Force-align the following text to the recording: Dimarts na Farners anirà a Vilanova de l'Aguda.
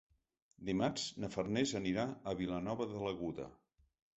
Dimarts 0.69 1.03
na 1.25 1.29
Farners 1.35 1.75
anirà 1.81 2.07
a 2.09 2.35
Vilanova 2.43 2.89
de 2.95 3.03
l'Aguda. 3.07 3.51